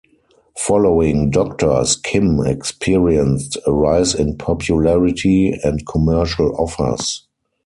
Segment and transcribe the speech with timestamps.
[0.57, 7.27] Following "Doctors", Kim experienced a rise in popularity and commercial offers.